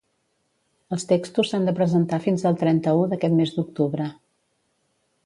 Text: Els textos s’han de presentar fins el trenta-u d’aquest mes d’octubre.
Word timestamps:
Els 0.95 1.03
textos 1.11 1.51
s’han 1.51 1.67
de 1.69 1.75
presentar 1.79 2.19
fins 2.23 2.45
el 2.51 2.57
trenta-u 2.63 3.05
d’aquest 3.13 3.37
mes 3.43 3.53
d’octubre. 3.59 4.09